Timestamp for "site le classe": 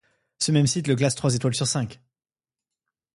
0.65-1.13